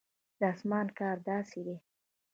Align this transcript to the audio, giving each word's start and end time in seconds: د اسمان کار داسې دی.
د 0.39 0.41
اسمان 0.53 0.87
کار 0.99 1.17
داسې 1.29 1.59
دی. 1.67 1.77